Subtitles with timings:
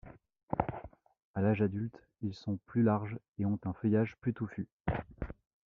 [1.35, 4.67] À l'âge adulte ils sont plus larges et ont un feuillage plus touffu.